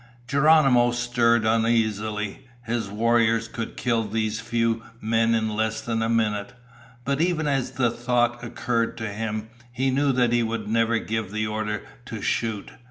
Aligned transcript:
Geronimo 0.27 0.89
stirred 0.89 1.45
uneasily. 1.45 2.47
His 2.63 2.89
warriors 2.89 3.47
could 3.47 3.77
kill 3.77 4.03
these 4.03 4.39
few 4.39 4.81
men 4.99 5.35
in 5.35 5.47
less 5.55 5.79
than 5.79 6.01
a 6.01 6.09
minute. 6.09 6.53
But 7.05 7.21
even 7.21 7.45
as 7.47 7.73
the 7.73 7.91
thought 7.91 8.43
occurred 8.43 8.97
to 8.97 9.09
him, 9.09 9.51
he 9.71 9.91
knew 9.91 10.11
that 10.11 10.31
he 10.33 10.41
would 10.41 10.67
never 10.67 10.97
give 10.97 11.31
the 11.31 11.45
order 11.45 11.83
to 12.07 12.19
shoot. 12.19 12.71